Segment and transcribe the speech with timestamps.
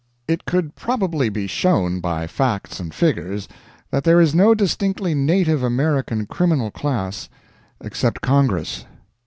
[0.27, 3.47] It could probably be shown by facts and figures
[3.91, 7.29] that there is no distinctly native American criminal class
[7.79, 8.85] except Congress.